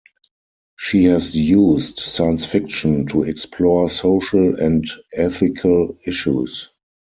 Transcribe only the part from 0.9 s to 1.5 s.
has